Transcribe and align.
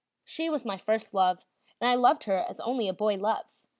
She 0.23 0.49
was 0.49 0.65
my 0.65 0.77
first 0.77 1.13
love, 1.13 1.45
and 1.79 1.87
I 1.87 1.93
loved 1.93 2.23
her 2.23 2.39
as 2.39 2.59
only 2.61 2.87
a 2.87 2.91
boy 2.93 3.17
loves. 3.17 3.67